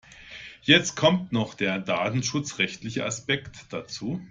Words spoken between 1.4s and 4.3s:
der datenschutzrechtliche Aspekt dazu.